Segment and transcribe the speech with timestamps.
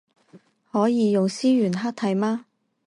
[0.71, 2.45] 可以用思源黑體嗎